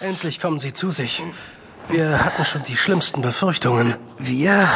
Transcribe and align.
Endlich 0.00 0.40
kommen 0.40 0.58
Sie 0.58 0.72
zu 0.72 0.90
sich. 0.90 1.22
Wir 1.88 2.24
hatten 2.24 2.44
schon 2.44 2.62
die 2.62 2.76
schlimmsten 2.76 3.20
Befürchtungen. 3.20 3.96
Wir? 4.18 4.68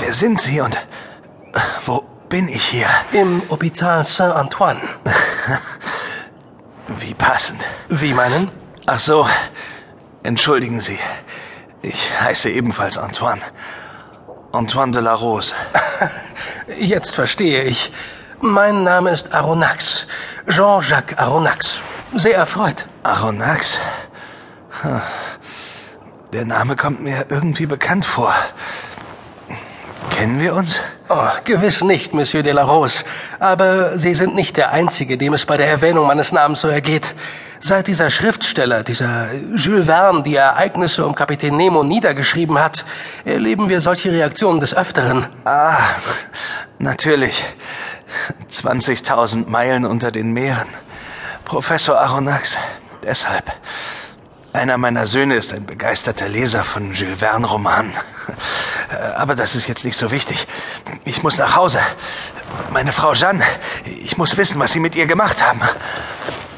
Wer 0.00 0.12
sind 0.12 0.40
Sie 0.40 0.60
und 0.60 0.76
wo 1.84 2.04
bin 2.28 2.48
ich 2.48 2.64
hier? 2.64 2.88
Im 3.12 3.42
Hôpital 3.48 4.02
Saint-Antoine. 4.02 4.80
Wie 6.98 7.14
passend. 7.14 7.66
Wie 7.88 8.12
meinen? 8.12 8.50
Ach 8.86 9.00
so, 9.00 9.28
entschuldigen 10.22 10.80
Sie. 10.80 10.98
Ich 11.82 12.20
heiße 12.20 12.50
ebenfalls 12.50 12.98
Antoine. 12.98 13.42
Antoine 14.52 14.92
de 14.92 15.02
la 15.02 15.14
Rose. 15.14 15.54
Jetzt 16.78 17.14
verstehe 17.14 17.62
ich. 17.62 17.92
Mein 18.40 18.82
Name 18.82 19.10
ist 19.10 19.32
Aronnax. 19.32 20.06
Jean-Jacques 20.48 21.16
Aronnax. 21.18 21.80
Sehr 22.18 22.36
erfreut. 22.36 22.86
Aronnax? 23.02 23.78
Hm. 24.80 25.02
Der 26.32 26.46
Name 26.46 26.74
kommt 26.74 27.02
mir 27.02 27.26
irgendwie 27.28 27.66
bekannt 27.66 28.06
vor. 28.06 28.34
Kennen 30.10 30.40
wir 30.40 30.54
uns? 30.54 30.80
Oh, 31.10 31.28
gewiss 31.44 31.82
nicht, 31.82 32.14
Monsieur 32.14 32.42
de 32.42 32.52
la 32.52 32.62
Rose. 32.62 33.04
Aber 33.38 33.98
Sie 33.98 34.14
sind 34.14 34.34
nicht 34.34 34.56
der 34.56 34.72
Einzige, 34.72 35.18
dem 35.18 35.34
es 35.34 35.44
bei 35.44 35.58
der 35.58 35.68
Erwähnung 35.68 36.06
meines 36.06 36.32
Namens 36.32 36.62
so 36.62 36.68
ergeht. 36.68 37.14
Seit 37.60 37.86
dieser 37.86 38.08
Schriftsteller, 38.08 38.82
dieser 38.82 39.28
Jules 39.54 39.84
Verne, 39.84 40.22
die 40.22 40.36
Ereignisse 40.36 41.04
um 41.04 41.14
Kapitän 41.14 41.56
Nemo 41.56 41.82
niedergeschrieben 41.82 42.58
hat, 42.58 42.86
erleben 43.26 43.68
wir 43.68 43.80
solche 43.80 44.10
Reaktionen 44.10 44.60
des 44.60 44.74
Öfteren. 44.74 45.26
Ah, 45.44 45.76
natürlich. 46.78 47.44
20.000 48.50 49.48
Meilen 49.48 49.84
unter 49.84 50.10
den 50.10 50.32
Meeren. 50.32 50.68
Professor 51.46 51.96
Aronnax, 52.00 52.58
deshalb. 53.04 53.44
Einer 54.52 54.78
meiner 54.78 55.06
Söhne 55.06 55.36
ist 55.36 55.54
ein 55.54 55.64
begeisterter 55.64 56.28
Leser 56.28 56.64
von 56.64 56.92
Jules 56.92 57.20
Verne-Romanen. 57.20 57.92
Aber 59.16 59.36
das 59.36 59.54
ist 59.54 59.68
jetzt 59.68 59.84
nicht 59.84 59.96
so 59.96 60.10
wichtig. 60.10 60.48
Ich 61.04 61.22
muss 61.22 61.38
nach 61.38 61.54
Hause. 61.54 61.78
Meine 62.72 62.92
Frau 62.92 63.12
Jeanne, 63.12 63.44
ich 63.84 64.18
muss 64.18 64.36
wissen, 64.36 64.58
was 64.58 64.72
Sie 64.72 64.80
mit 64.80 64.96
ihr 64.96 65.06
gemacht 65.06 65.40
haben. 65.40 65.60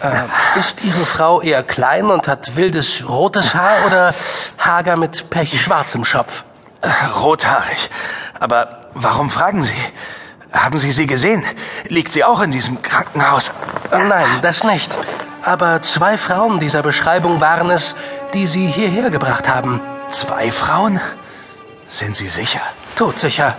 Äh, 0.01 0.59
ist 0.59 0.83
Ihre 0.83 1.05
Frau 1.05 1.43
eher 1.43 1.63
klein 1.63 2.07
und 2.07 2.27
hat 2.27 2.57
wildes 2.57 3.07
rotes 3.07 3.55
Haar 3.55 3.85
oder 3.87 4.15
hager 4.59 4.97
mit 4.97 5.29
pechschwarzem 5.29 6.07
Schopf? 6.07 6.45
Rothaarig. 7.21 7.91
Aber 8.41 8.87
warum 8.95 9.29
fragen 9.29 9.63
Sie? 9.63 9.75
Haben 10.53 10.79
Sie 10.79 10.93
sie 10.93 11.07
gesehen? 11.07 11.45
Liegt 11.89 12.13
sie 12.13 12.25
auch 12.25 12.41
in 12.41 12.51
diesem 12.51 12.81
Krankenhaus? 12.81 13.53
Äh, 13.91 14.05
nein, 14.05 14.27
das 14.43 14.65
nicht. 14.65 14.97
Aber 15.43 15.81
zwei 15.83 16.19
Frauen 16.19 16.59
dieser 16.59 16.83
Beschreibung 16.83 17.41
waren 17.41 17.71
es, 17.71 17.95
die 18.35 18.47
Sie 18.47 18.67
hierher 18.67 19.11
gebracht 19.11 19.49
haben. 19.49 19.81
Zwei 20.11 20.51
Frauen? 20.51 21.01
Sind 21.89 22.17
Sie 22.17 22.29
sicher? 22.29 22.61
Todsicher. 22.97 23.57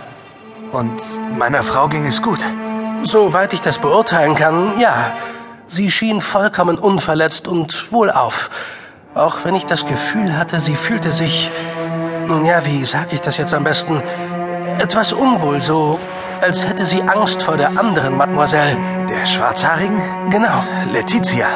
Und 0.72 1.02
meiner 1.36 1.64
Frau 1.64 1.88
ging 1.88 2.06
es 2.06 2.22
gut? 2.22 2.44
Soweit 3.02 3.52
ich 3.52 3.60
das 3.60 3.78
beurteilen 3.78 4.36
kann, 4.36 4.78
ja. 4.78 5.12
Sie 5.66 5.90
schien 5.90 6.20
vollkommen 6.20 6.78
unverletzt 6.78 7.48
und 7.48 7.92
wohlauf. 7.92 8.50
Auch 9.14 9.38
wenn 9.44 9.54
ich 9.56 9.66
das 9.66 9.86
Gefühl 9.86 10.36
hatte, 10.36 10.60
sie 10.60 10.76
fühlte 10.76 11.10
sich, 11.10 11.50
ja, 12.44 12.64
wie 12.64 12.84
sag 12.84 13.12
ich 13.12 13.20
das 13.20 13.38
jetzt 13.38 13.54
am 13.54 13.64
besten, 13.64 14.02
etwas 14.78 15.12
unwohl, 15.12 15.60
so 15.60 15.98
als 16.42 16.66
hätte 16.66 16.84
sie 16.84 17.02
Angst 17.02 17.42
vor 17.42 17.56
der 17.56 17.68
anderen 17.78 18.16
Mademoiselle. 18.16 18.76
Der 19.08 19.26
Schwarzhaarigen? 19.26 20.30
Genau. 20.30 20.64
Letizia. 20.90 21.48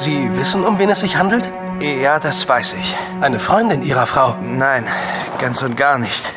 Sie 0.00 0.30
wissen, 0.36 0.64
um 0.64 0.78
wen 0.78 0.90
es 0.90 1.00
sich 1.00 1.16
handelt? 1.16 1.50
Ja, 1.80 2.18
das 2.18 2.48
weiß 2.48 2.74
ich. 2.74 2.96
Eine 3.20 3.38
Freundin 3.38 3.82
Ihrer 3.82 4.06
Frau? 4.06 4.36
Nein, 4.40 4.86
ganz 5.38 5.62
und 5.62 5.76
gar 5.76 5.98
nicht. 5.98 6.32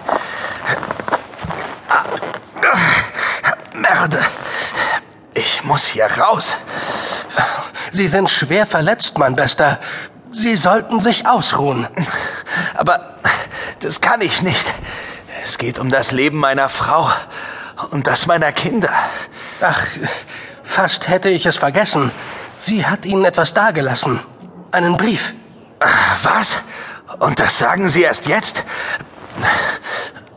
Merde. 3.74 4.20
Ich 5.34 5.64
muss 5.64 5.86
hier 5.86 6.06
raus. 6.06 6.58
Sie 7.92 8.08
sind 8.08 8.30
schwer 8.30 8.66
verletzt, 8.66 9.18
mein 9.18 9.36
Bester. 9.36 9.80
Sie 10.32 10.56
sollten 10.56 11.00
sich 11.00 11.28
ausruhen. 11.28 11.88
Aber 12.74 13.16
das 13.80 14.02
kann 14.02 14.22
ich 14.22 14.42
nicht. 14.42 14.66
Es 15.44 15.58
geht 15.58 15.80
um 15.80 15.92
das 15.92 16.12
Leben 16.12 16.40
meiner 16.40 16.70
Frau 16.70 17.10
und 17.92 18.08
das 18.08 18.26
meiner 18.28 18.52
Kinder. 18.52 18.92
Ach, 19.62 19.86
fast 20.64 21.08
hätte 21.08 21.30
ich 21.30 21.46
es 21.46 21.58
vergessen. 21.58 22.12
Sie 22.56 22.86
hat 22.86 23.06
Ihnen 23.06 23.26
etwas 23.26 23.54
dagelassen. 23.54 24.20
Einen 24.72 24.98
Brief. 24.98 25.34
Was? 26.24 26.58
Und 27.20 27.40
das 27.40 27.58
sagen 27.58 27.88
Sie 27.88 28.04
erst 28.04 28.28
jetzt? 28.28 28.64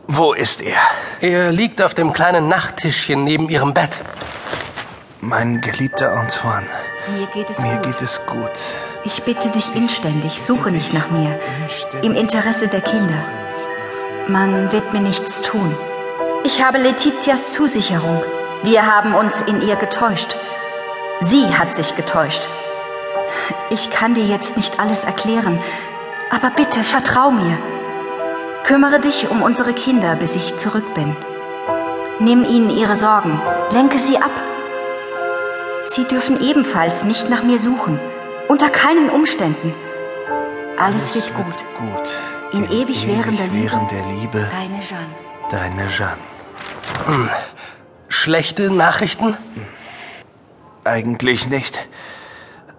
Wo 0.07 0.33
ist 0.33 0.61
er? 0.61 0.79
Er 1.21 1.51
liegt 1.51 1.81
auf 1.81 1.93
dem 1.93 2.13
kleinen 2.13 2.47
Nachttischchen 2.47 3.23
neben 3.23 3.49
Ihrem 3.49 3.73
Bett. 3.73 3.99
Mein 5.21 5.61
geliebter 5.61 6.11
Antoine. 6.13 6.65
Mir 7.15 7.27
geht 7.27 7.49
es 7.49 7.59
Mir 7.59 7.75
gut. 7.75 7.83
geht 7.83 8.01
es 8.01 8.21
gut. 8.25 8.51
Ich 9.03 9.23
bitte 9.23 9.49
dich 9.49 9.75
inständig, 9.75 10.41
suche 10.41 10.71
nicht 10.71 10.93
nach 10.93 11.09
mir. 11.11 11.39
Im 12.01 12.15
Interesse 12.15 12.67
der 12.67 12.81
Kinder. 12.81 13.15
Man 14.27 14.71
wird 14.71 14.93
mir 14.93 15.01
nichts 15.01 15.41
tun. 15.41 15.75
Ich 16.43 16.63
habe 16.63 16.77
Letizias 16.77 17.53
Zusicherung. 17.53 18.23
Wir 18.63 18.85
haben 18.85 19.13
uns 19.13 19.41
in 19.41 19.61
ihr 19.61 19.75
getäuscht. 19.75 20.37
Sie 21.21 21.45
hat 21.57 21.75
sich 21.75 21.95
getäuscht. 21.95 22.47
Ich 23.69 23.89
kann 23.89 24.13
dir 24.13 24.23
jetzt 24.23 24.55
nicht 24.55 24.79
alles 24.79 25.03
erklären, 25.03 25.59
aber 26.31 26.49
bitte 26.51 26.83
vertrau 26.83 27.31
mir. 27.31 27.57
Kümmere 28.63 28.99
dich 28.99 29.29
um 29.29 29.41
unsere 29.41 29.73
Kinder, 29.73 30.15
bis 30.15 30.35
ich 30.35 30.57
zurück 30.57 30.93
bin. 30.93 31.15
Nimm 32.19 32.45
ihnen 32.45 32.69
ihre 32.69 32.95
Sorgen, 32.95 33.41
lenke 33.71 33.99
sie 33.99 34.17
ab. 34.17 34.31
Sie 35.85 36.05
dürfen 36.05 36.41
ebenfalls 36.41 37.03
nicht 37.03 37.29
nach 37.29 37.43
mir 37.43 37.59
suchen. 37.59 37.99
Unter 38.47 38.69
keinen 38.69 39.09
Umständen. 39.09 39.73
Alles 40.77 41.13
wird 41.15 41.33
gut. 41.35 41.65
gut. 41.77 42.09
In 42.53 42.63
ewig 42.71 43.07
währender 43.07 43.45
Liebe. 43.47 43.79
Liebe. 44.09 44.49
Deine 44.51 44.81
Jeanne. 44.81 45.28
Deine 45.49 45.89
Jeanne. 45.89 47.31
Schlechte 48.07 48.69
Nachrichten? 48.69 49.35
Eigentlich 50.83 51.47
nicht. 51.47 51.87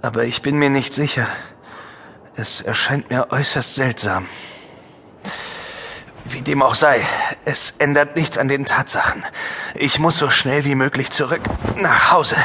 Aber 0.03 0.25
ich 0.25 0.43
bin 0.43 0.57
mir 0.57 0.71
nicht 0.71 0.95
sicher. 0.95 1.27
Es 2.37 2.61
erscheint 2.61 3.11
mir 3.11 3.27
äußerst 3.31 3.75
seltsam. 3.75 4.27
Wie 6.25 6.43
dem 6.43 6.63
auch 6.63 6.77
sei, 6.77 7.05
es 7.45 7.75
ändert 7.79 8.15
nichts 8.15 8.39
an 8.39 8.47
den 8.47 8.67
Tatsachen. 8.67 9.25
Ich 9.75 9.99
muss 9.99 10.19
so 10.19 10.31
schnell 10.31 10.65
wie 10.65 10.77
möglich 10.77 11.11
zurück 11.11 11.41
nach 11.77 12.13
Hause. 12.13 12.37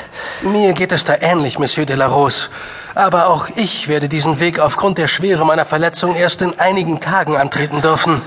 Mir 0.42 0.74
geht 0.74 0.92
es 0.92 1.04
da 1.04 1.16
ähnlich, 1.22 1.60
Monsieur 1.60 1.86
de 1.86 1.96
la 1.96 2.08
Rose. 2.08 2.50
Aber 2.96 3.28
auch 3.28 3.48
ich 3.56 3.88
werde 3.88 4.10
diesen 4.10 4.40
Weg 4.40 4.60
aufgrund 4.60 4.98
der 4.98 5.08
Schwere 5.08 5.46
meiner 5.46 5.66
Verletzung 5.66 6.16
erst 6.16 6.42
in 6.42 6.58
einigen 6.58 7.00
Tagen 7.00 7.38
antreten 7.38 7.82
dürfen. 7.82 8.24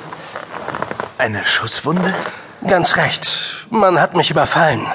Eine 1.18 1.44
Schusswunde? 1.46 2.14
Ganz 2.66 2.96
recht. 2.96 3.66
Man 3.70 4.00
hat 4.00 4.14
mich 4.14 4.30
überfallen. 4.30 4.86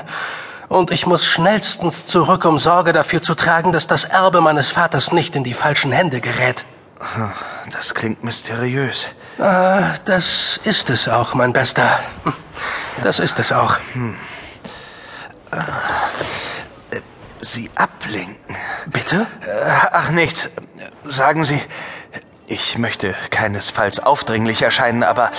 Und 0.69 0.89
ich 0.91 1.06
muss 1.06 1.25
schnellstens 1.25 2.06
zurück, 2.06 2.45
um 2.45 2.57
Sorge 2.59 2.94
dafür 2.94 3.22
zu 3.22 3.35
tragen, 3.35 3.72
dass 3.72 3.88
das 3.88 4.06
Erbe 4.06 4.41
meines 4.41 4.69
Vaters 4.69 5.12
nicht 5.12 5.35
in 5.35 5.44
die 5.44 5.53
falschen 5.53 5.91
Hände 5.91 6.22
gerät. 6.22 6.66
Das 7.69 7.94
klingt 7.94 8.23
mysteriös. 8.23 9.07
Ah, 9.38 9.94
das 10.06 10.59
ist 10.63 10.89
es 10.89 11.07
auch, 11.07 11.33
mein 11.33 11.53
Bester. 11.53 12.00
Das 13.03 13.19
ist 13.19 13.39
es 13.39 13.51
auch. 13.51 13.78
Sie 17.41 17.69
ablenken. 17.75 18.56
Bitte? 18.88 19.28
Äh, 19.45 19.69
Ach 19.91 20.12
nichts. 20.12 20.50
Sagen 21.03 21.44
Sie, 21.44 21.62
ich 22.48 22.77
möchte 22.77 23.13
keinesfalls 23.30 24.00
aufdringlich 24.00 24.62
erscheinen, 24.62 25.03
aber 25.03 25.31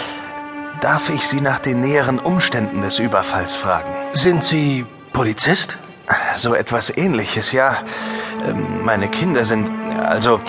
darf 0.84 1.08
ich 1.08 1.26
Sie 1.26 1.40
nach 1.40 1.60
den 1.60 1.80
näheren 1.80 2.18
Umständen 2.18 2.82
des 2.82 2.98
Überfalls 2.98 3.54
fragen? 3.54 3.90
Sind 4.12 4.44
Sie 4.44 4.84
Polizist? 5.14 5.78
So 6.34 6.54
etwas 6.54 6.94
ähnliches, 6.94 7.52
ja. 7.52 7.76
Ähm, 8.46 8.84
Meine 8.84 9.08
Kinder 9.08 9.44
sind. 9.44 9.70
Also. 10.06 10.40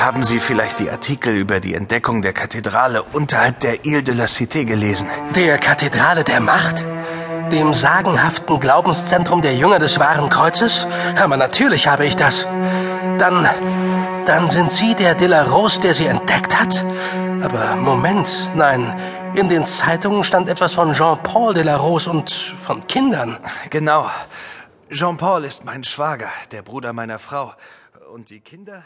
Haben 0.00 0.22
Sie 0.22 0.40
vielleicht 0.40 0.78
die 0.78 0.90
Artikel 0.90 1.34
über 1.34 1.60
die 1.60 1.74
Entdeckung 1.74 2.22
der 2.22 2.32
Kathedrale 2.32 3.02
unterhalb 3.02 3.60
der 3.60 3.84
Ile 3.84 4.02
de 4.02 4.14
la 4.14 4.24
Cité 4.24 4.64
gelesen? 4.64 5.06
Der 5.34 5.58
Kathedrale 5.58 6.24
der 6.24 6.40
Macht? 6.40 6.82
Dem 7.52 7.74
sagenhaften 7.74 8.58
Glaubenszentrum 8.58 9.42
der 9.42 9.54
Jünger 9.54 9.78
des 9.78 9.98
wahren 9.98 10.28
Kreuzes? 10.30 10.86
Aber 11.22 11.36
natürlich 11.36 11.88
habe 11.88 12.06
ich 12.06 12.16
das. 12.16 12.46
Dann, 13.18 13.46
dann 14.24 14.48
sind 14.48 14.70
Sie 14.70 14.94
der 14.94 15.14
de 15.14 15.28
la 15.28 15.42
Rose, 15.42 15.80
der 15.80 15.94
sie 15.94 16.06
entdeckt 16.06 16.58
hat? 16.58 16.84
Aber 17.42 17.76
Moment, 17.76 18.52
nein. 18.54 18.98
In 19.34 19.48
den 19.48 19.66
Zeitungen 19.66 20.24
stand 20.24 20.48
etwas 20.48 20.72
von 20.72 20.92
Jean-Paul 20.92 21.54
de 21.54 21.62
la 21.62 21.76
Rose 21.76 22.08
und 22.10 22.30
von 22.30 22.86
Kindern. 22.86 23.38
Genau. 23.70 24.10
Jean-Paul 24.90 25.44
ist 25.44 25.64
mein 25.64 25.84
Schwager, 25.84 26.30
der 26.52 26.62
Bruder 26.62 26.92
meiner 26.92 27.18
Frau. 27.18 27.52
Und 28.12 28.30
die 28.30 28.40
Kinder? 28.40 28.82